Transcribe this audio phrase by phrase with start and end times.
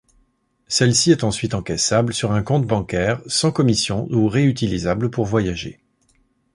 [0.67, 5.79] Celle-ci est ensuite encaissable sur un compte bancaire sans commissions ou réutilisable pour voyager.